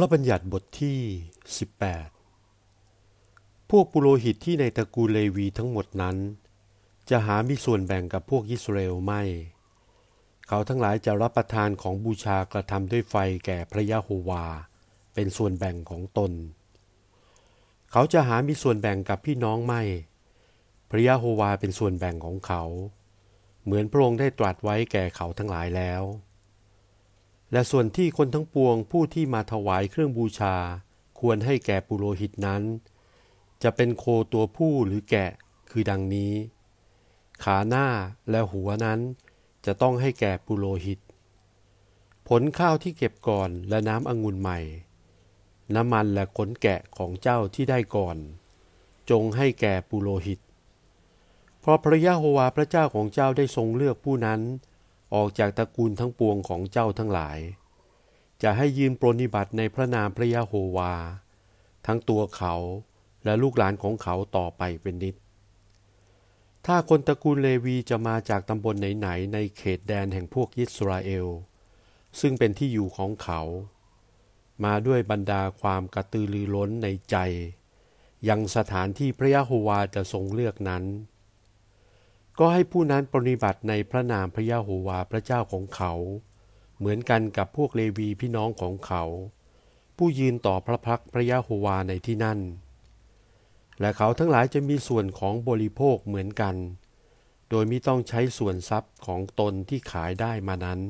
[0.00, 1.00] ระบัญญัติบทที่
[2.34, 6.16] 18 พวกปุโรหิตที่ในตระกูลเลวีทั้งหมดนั้น
[7.10, 9.22] จะหามีส่วนแบ่งกับพวกยิสราเอลไม่
[10.48, 13.14] เขาทั้งหลายจะรับประทานของบูชากระทำด้วยไฟ
[13.46, 14.44] แก่พระยะโฮวา
[15.14, 16.32] เป็นส่วนแบ่งของตน
[17.92, 19.82] เขาจะหามีส่วนแบ่งกับพี่น้องไม่
[20.90, 22.62] พระยะโฮวาเป็นส่วนแบ่งของเขา
[23.64, 26.02] เหมือนพระองค์ได้ตรัสไว้แก่เขาทั้งหลายแล้ว
[27.52, 30.56] และส่วนที่คนทั้งปวงผู้ที่มาถวายเครื่องบูชา
[31.20, 32.62] ควรให้แก่ปุโรหิตนั้น
[33.62, 35.30] จะเป็นโคตัวผู้หรือแกะ
[35.70, 36.32] คือดังนี้
[37.42, 37.86] ขาหน้า
[38.30, 39.00] และหัวนั้น
[39.66, 40.98] จะต้องให้แก่ปุโรหิต
[42.28, 44.58] ผลข้าวที่เก็บก่อนและน้ำองุ่นใหม่
[45.74, 48.16] น้ำมันและขนแกะของเจ้าที่ได้ก่อน
[49.10, 50.38] จงให้แก่ปุโรหิต
[51.60, 54.40] เพราะพระยะโฮวาพระเจ้าของเจ้าได้ทรงเลือกผู้นั้น
[55.14, 57.38] ออกจากตระกูลทั้งปวงของเจ้าทั้งหลาย
[58.42, 60.94] จะให้ยืนปรนิบัติในพระนามพระยะโฮวา
[61.86, 62.54] ทั้งตัวเขา
[63.24, 65.14] และลูกหลานของเขาต่อไปเป็นนิด
[66.66, 71.26] ถ้าคนตระกูลเลวีจะมาจากตำบลไหนๆในเขตแดนแห่งพวกยิสราเอล
[72.20, 73.40] ซึ่งเป็นที่อยู่ของเขา
[74.64, 77.16] มาด้วยบรรดาความกระตือรือร้นในใจ
[78.28, 80.84] ยังสถานที่พระยะโฮวาจะทรงเลือกนั้น
[82.38, 85.92] ก็ให้ผู้นั้นปฏิบัติในพระนามพระยาโฮวาพระเจ้าของเขา
[86.78, 89.04] เหมือนกันกับพวกเลวีพี่น้องของเขา
[89.96, 92.38] ผู้ยืนต่อพระพักพระยาโฮวาในที่นั่น
[93.80, 96.56] และเขาทั้งหลายจะมีส่วนของบริโภคเหมือนกัน
[97.50, 100.80] โดยไม่ต้องใช้ส่วนทรัพย์ของตนที่ขายได้มานั้น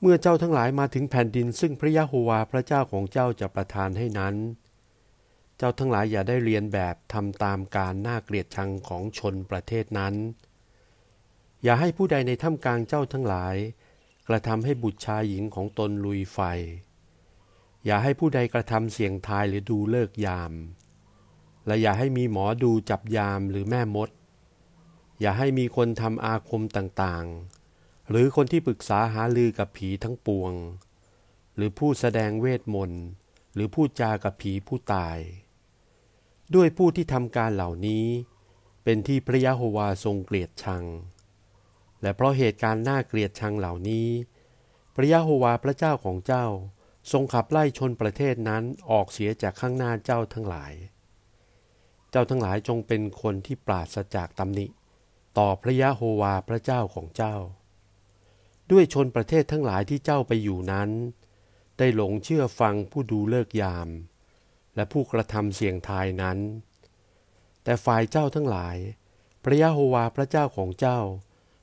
[0.00, 4.34] เมื่อเจ้าทั้งหลายมาถึงแผ่นดินซึ่งพระยาโฮวาพระเจ้าของเจ้าจะประทานให้นั้น
[5.60, 10.14] เจ้าทั้งหลายอย่าได้เรียนแบบทำตามการน่าเกลียดชังของชนประเทศนั้น
[11.62, 13.56] อย่าให้ผู้ใดในถ้ำกลางเจ้าทั้งหลาย
[14.28, 16.38] กระทำให้บุตรชายหญิงของตนลุยไฟ
[17.84, 20.52] อย่าให้ผู้ใดกระทำเสียงทายหรือดูเลิกยาม
[21.66, 24.10] และอย่าให้มีหมอดูจับยามหรือแม่มด
[25.20, 30.52] อย่าให้มีคนทำอาคมต่างๆ หรือคนที่ปรึกษาหาลือกับผีทั้งปวง
[31.56, 33.04] หรือผู้แสดงเวทมนต์
[33.54, 35.18] หรือพูดจากับผีผู้ตาย
[36.54, 38.06] ด้วยผู้ที่ทำการเหล่านี้
[38.84, 40.84] เป็นที่พระยะโฮวาทรงเกลียดชัง
[42.02, 44.08] และเพราะเหตุการณ์น่าเกลียดชังเหล่านี้
[44.94, 46.46] พระยะโฮวาพระเจ้าของเจ้า
[47.12, 50.72] ทรงขับไล่ชนประเทศนั้นออกเสียจากข้างหน้าเจ้าทั้งหลาย
[52.10, 54.66] เจ้าทั้งหลายจงเป็นคนที่ปราศจากตำหนิ
[55.38, 57.34] ต่อพระยะโฮวาพระเจ้าของเจ้า
[58.70, 60.90] ด้วยชนประเทศทั้งหลายที่เจ้าไปอยู่นั้น
[61.78, 63.88] ได้หลงเชื่อฟังผู้ดูเลิกยาม
[64.78, 66.38] และผู้กระทำเสี่ยงทายนั้น
[67.64, 68.76] แต่ฝ่ายเจ้าทั้งหลาย
[69.42, 70.98] พระยะโฮวาพระเจ้าของเจ้า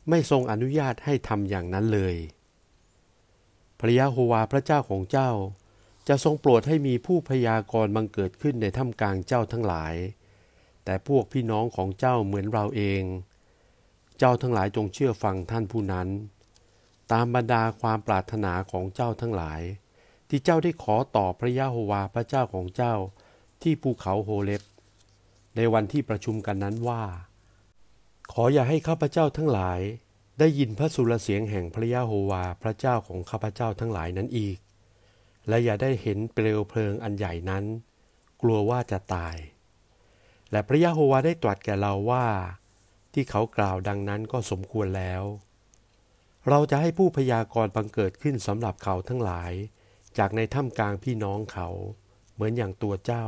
[0.09, 2.15] ไม่ทรงอนุญาตให้ทำอย่างนั้นเลย
[3.79, 5.31] พระยะโฮวาพระเจ้าของเจ้า
[6.07, 9.95] จะทรงโปรดให้มีผู้พยากรณ์บังเกิดขึ้นในถ้ำกลางเจ้าทั้งหลาย
[10.85, 13.03] แต่พวกพี่น้องของเจ้าเหมือนเราเอง
[14.17, 16.07] เจ้าทั้งหลายจงเชื่อฟังท่านผู้นั้น
[17.11, 19.61] ตามบรรดาความปรารถนาของเจ้าทั้งหลาย
[20.29, 22.93] ที่เจ้าได้ขอต่อพระยะโฮวาพระเจ้าของเจ้า
[23.61, 24.63] ที่ภูเขาโฮเลบ
[25.55, 27.03] ในวันที่ประชุมกันนั้นว่า
[28.31, 29.79] ขออย่าให้ข้าพเจ้าทั้งหลาย
[30.39, 34.57] ได้ยินพระสุรเสียงแห่งพระยะโฮวาพระเจ้าของข้าพเจ้าทั้งหลายนั้นอีก
[35.47, 37.65] และอย่าได้เห็นเปลวเพลิงอันใหญ่นั้น
[38.41, 39.35] กลัวว่าจะตาย
[40.51, 42.25] และพระยะโฮวาได้ตรัสแก่เราว่า
[43.13, 45.23] ที่เขากล่าวดังนั้นก็สมควรแล้ว
[46.49, 49.51] เราจะให้ผู้พยากรณ์บังเกิดขึ้นสำหรับเขาทั้งหลาย
[50.17, 51.67] จากในถ้ำกลางพี่น้องเขา
[52.33, 53.25] เหมือนอย่างตัวเจ้า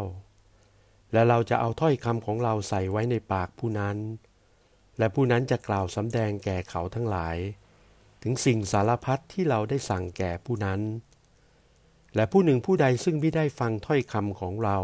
[1.13, 3.97] และเราจะเอาถ้อยคำของเราใส่ไว้ในปากผู้นั้น
[4.97, 7.37] และผู้นั้นจะกล่าวสำแดงแก่เขาทั้งหลาย
[8.23, 10.81] ถึงสิ่งสารพัดที่เราได้สั่งแก่ผู้นั้น
[12.15, 14.77] และผู้หนึ่งผู้ใดซึ่งไม่ได้ฟังถ้อยคำของเรา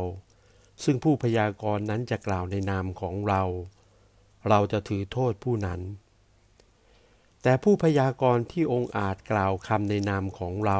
[0.83, 3.41] ซึ่งผู้พยากรณ์นั้นจะกล่าวในนามของเรา
[4.49, 5.81] เราจะถือโทษผู้นั้น
[7.41, 10.79] แต่ผู้พยากรณ์ที่องค์อาจกล่าวคำในนามของเรา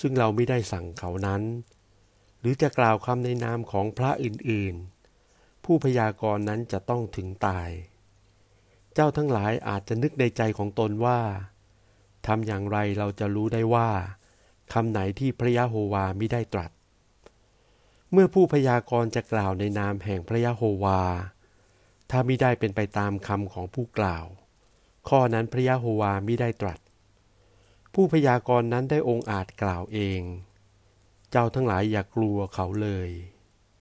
[0.00, 1.42] ซึ่งเราไม่ได้สั่งเขานั้น
[2.40, 7.70] หรือจะกล่าวคำในนามของพระอื่นๆ ผู้พยากรณ์นั้นจะต้องถึงตาย
[8.94, 11.20] เจ้าทั้งหลายอาจจะนึกในใจของตนว่า
[12.26, 13.90] ทำอย่างไรเราจะรู้ได้ว่า
[14.72, 16.70] คำไหนที่พระยะโฮวาไม่ได้ตรัส
[18.12, 21.02] เมื่อผู้พยากรณ์จะกล่าวในนามแห่งพระยะโฮวา
[22.10, 24.24] ถ้าไม่ได้เป็นไปตามคำของผู้กล่าว
[25.08, 26.78] ข้อนั้นพระยะโฮวาไม่ได้ตรัส
[27.94, 30.20] ผู้พยากรณ์นั้นได้องค์อาจกล่าวเอง
[31.30, 33.10] เจ้าทั้งหลายอย่ากลัวเขาเลย